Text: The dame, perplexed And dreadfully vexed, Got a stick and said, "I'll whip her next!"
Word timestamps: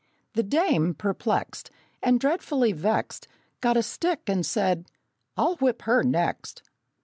The 0.33 0.41
dame, 0.41 0.95
perplexed 0.95 1.69
And 2.01 2.19
dreadfully 2.19 2.71
vexed, 2.71 3.27
Got 3.59 3.77
a 3.77 3.83
stick 3.83 4.21
and 4.25 4.43
said, 4.43 4.87
"I'll 5.37 5.57
whip 5.57 5.83
her 5.83 6.01
next!" 6.01 6.63